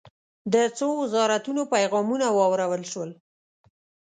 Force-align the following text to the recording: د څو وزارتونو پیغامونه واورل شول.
د 0.53 0.55
څو 0.77 0.87
وزارتونو 1.01 1.61
پیغامونه 1.73 2.25
واورل 2.37 2.83
شول. 2.91 3.11